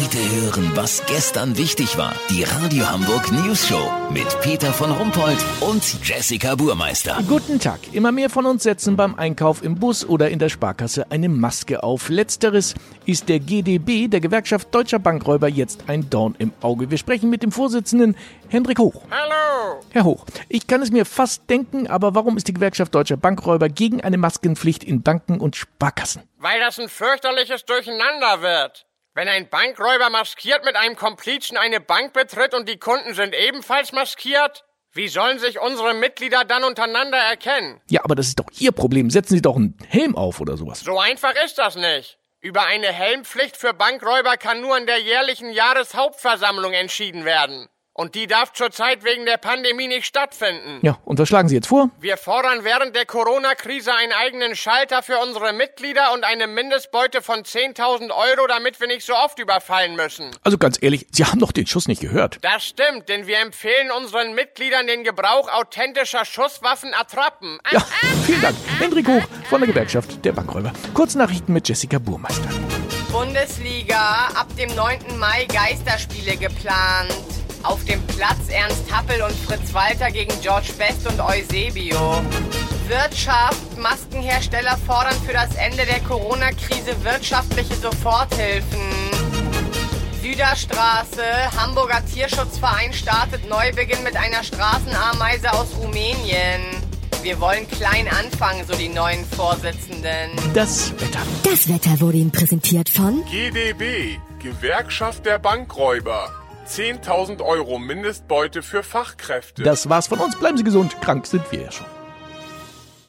Heute 0.00 0.18
hören, 0.42 0.70
was 0.76 1.04
gestern 1.06 1.58
wichtig 1.58 1.98
war. 1.98 2.14
Die 2.30 2.44
Radio 2.44 2.88
Hamburg 2.88 3.32
News 3.32 3.66
Show 3.66 3.90
mit 4.10 4.28
Peter 4.42 4.72
von 4.72 4.92
Rumpold 4.92 5.44
und 5.60 5.82
Jessica 6.06 6.54
Burmeister. 6.54 7.18
Guten 7.26 7.58
Tag. 7.58 7.80
Immer 7.92 8.12
mehr 8.12 8.30
von 8.30 8.46
uns 8.46 8.62
setzen 8.62 8.96
beim 8.96 9.16
Einkauf 9.16 9.64
im 9.64 9.74
Bus 9.74 10.04
oder 10.04 10.30
in 10.30 10.38
der 10.38 10.50
Sparkasse 10.50 11.10
eine 11.10 11.28
Maske 11.28 11.82
auf. 11.82 12.10
Letzteres 12.10 12.74
ist 13.06 13.28
der 13.28 13.40
GDB, 13.40 14.06
der 14.06 14.20
Gewerkschaft 14.20 14.72
Deutscher 14.72 15.00
Bankräuber, 15.00 15.48
jetzt 15.48 15.88
ein 15.88 16.08
Dorn 16.08 16.36
im 16.38 16.52
Auge. 16.60 16.92
Wir 16.92 16.98
sprechen 16.98 17.28
mit 17.28 17.42
dem 17.42 17.50
Vorsitzenden 17.50 18.16
Hendrik 18.48 18.78
Hoch. 18.78 19.02
Hallo. 19.10 19.80
Herr 19.90 20.04
Hoch, 20.04 20.26
ich 20.48 20.68
kann 20.68 20.80
es 20.80 20.92
mir 20.92 21.06
fast 21.06 21.50
denken, 21.50 21.88
aber 21.88 22.14
warum 22.14 22.36
ist 22.36 22.46
die 22.46 22.54
Gewerkschaft 22.54 22.94
Deutscher 22.94 23.16
Bankräuber 23.16 23.68
gegen 23.68 24.00
eine 24.00 24.16
Maskenpflicht 24.16 24.84
in 24.84 25.02
Banken 25.02 25.40
und 25.40 25.56
Sparkassen? 25.56 26.22
Weil 26.38 26.60
das 26.60 26.78
ein 26.78 26.88
fürchterliches 26.88 27.64
Durcheinander 27.64 28.42
wird. 28.42 28.87
Wenn 29.18 29.26
ein 29.26 29.48
Bankräuber 29.48 30.10
maskiert 30.10 30.64
mit 30.64 30.76
einem 30.76 30.94
Komplizen 30.94 31.56
eine 31.56 31.80
Bank 31.80 32.12
betritt 32.12 32.54
und 32.54 32.68
die 32.68 32.78
Kunden 32.78 33.14
sind 33.14 33.34
ebenfalls 33.34 33.90
maskiert, 33.90 34.64
wie 34.92 35.08
sollen 35.08 35.40
sich 35.40 35.58
unsere 35.58 35.92
Mitglieder 35.92 36.44
dann 36.44 36.62
untereinander 36.62 37.18
erkennen? 37.18 37.80
Ja, 37.88 38.04
aber 38.04 38.14
das 38.14 38.28
ist 38.28 38.38
doch 38.38 38.46
Ihr 38.60 38.70
Problem. 38.70 39.10
Setzen 39.10 39.34
Sie 39.34 39.42
doch 39.42 39.56
einen 39.56 39.76
Helm 39.88 40.14
auf 40.14 40.40
oder 40.40 40.56
sowas. 40.56 40.82
So 40.82 41.00
einfach 41.00 41.34
ist 41.44 41.58
das 41.58 41.74
nicht. 41.74 42.16
Über 42.38 42.62
eine 42.66 42.92
Helmpflicht 42.92 43.56
für 43.56 43.74
Bankräuber 43.74 44.36
kann 44.36 44.60
nur 44.60 44.78
in 44.78 44.86
der 44.86 45.00
jährlichen 45.00 45.50
Jahreshauptversammlung 45.50 46.72
entschieden 46.72 47.24
werden. 47.24 47.68
Und 47.98 48.14
die 48.14 48.28
darf 48.28 48.52
zurzeit 48.52 49.02
wegen 49.02 49.26
der 49.26 49.38
Pandemie 49.38 49.88
nicht 49.88 50.06
stattfinden. 50.06 50.78
Ja, 50.82 51.00
und 51.04 51.18
was 51.18 51.26
schlagen 51.26 51.48
Sie 51.48 51.56
jetzt 51.56 51.66
vor? 51.66 51.90
Wir 51.98 52.16
fordern 52.16 52.62
während 52.62 52.94
der 52.94 53.06
Corona-Krise 53.06 53.92
einen 53.92 54.12
eigenen 54.12 54.54
Schalter 54.54 55.02
für 55.02 55.18
unsere 55.18 55.52
Mitglieder 55.52 56.12
und 56.14 56.22
eine 56.22 56.46
Mindestbeute 56.46 57.22
von 57.22 57.40
10.000 57.40 58.12
Euro, 58.12 58.46
damit 58.46 58.78
wir 58.78 58.86
nicht 58.86 59.04
so 59.04 59.16
oft 59.16 59.40
überfallen 59.40 59.96
müssen. 59.96 60.30
Also 60.44 60.58
ganz 60.58 60.78
ehrlich, 60.80 61.08
Sie 61.10 61.24
haben 61.24 61.40
doch 61.40 61.50
den 61.50 61.66
Schuss 61.66 61.88
nicht 61.88 62.00
gehört. 62.00 62.38
Das 62.42 62.64
stimmt, 62.66 63.08
denn 63.08 63.26
wir 63.26 63.40
empfehlen 63.40 63.90
unseren 63.90 64.32
Mitgliedern 64.32 64.86
den 64.86 65.02
Gebrauch 65.02 65.52
authentischer 65.52 66.24
Schusswaffen 66.24 66.94
Attrappen. 66.94 67.58
Ja, 67.72 67.80
vielen 68.24 68.42
Dank. 68.42 68.54
Hendrik 68.78 69.08
Hoch 69.08 69.24
von 69.50 69.60
der 69.60 69.66
Gewerkschaft 69.66 70.24
der 70.24 70.30
Bankräuber. 70.34 70.72
Kurznachrichten 70.94 71.52
mit 71.52 71.68
Jessica 71.68 71.98
Burmeister. 71.98 72.48
Bundesliga, 73.10 74.28
ab 74.36 74.46
dem 74.56 74.72
9. 74.76 75.18
Mai 75.18 75.48
Geisterspiele 75.52 76.36
geplant. 76.36 77.27
Happel 79.08 79.22
und 79.22 79.32
Fritz 79.32 79.72
Walter 79.72 80.10
gegen 80.10 80.32
George 80.42 80.72
Best 80.76 81.06
und 81.08 81.20
Eusebio. 81.20 82.22
Wirtschaft, 82.88 83.78
Maskenhersteller 83.78 84.76
fordern 84.86 85.14
für 85.26 85.32
das 85.32 85.54
Ende 85.54 85.84
der 85.86 86.00
Corona-Krise 86.00 86.94
wirtschaftliche 87.02 87.74
Soforthilfen. 87.74 88.80
Süderstraße, 90.22 91.22
Hamburger 91.56 92.04
Tierschutzverein 92.12 92.92
startet 92.92 93.48
Neubeginn 93.48 94.02
mit 94.02 94.16
einer 94.16 94.42
Straßenameise 94.42 95.52
aus 95.52 95.68
Rumänien. 95.78 96.60
Wir 97.22 97.40
wollen 97.40 97.68
klein 97.68 98.08
anfangen, 98.08 98.64
so 98.66 98.74
die 98.74 98.88
neuen 98.88 99.24
Vorsitzenden. 99.24 100.30
Das 100.54 100.92
Wetter. 100.92 101.20
Das 101.44 101.68
Wetter 101.68 102.00
wurde 102.00 102.18
Ihnen 102.18 102.30
präsentiert 102.30 102.90
von 102.90 103.24
GDB, 103.30 104.18
Gewerkschaft 104.38 105.24
der 105.24 105.38
Bankräuber. 105.38 106.37
10.000 106.68 107.42
Euro 107.42 107.78
Mindestbeute 107.78 108.62
für 108.62 108.82
Fachkräfte. 108.82 109.62
Das 109.62 109.88
war's 109.88 110.06
von 110.08 110.18
uns. 110.18 110.38
Bleiben 110.38 110.58
Sie 110.58 110.64
gesund. 110.64 111.00
Krank 111.00 111.26
sind 111.26 111.50
wir 111.50 111.62
ja 111.62 111.72
schon. 111.72 111.86